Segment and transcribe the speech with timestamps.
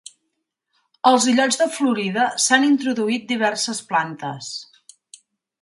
[1.09, 4.53] Als illots de Florida s'han introduït diverses plantes.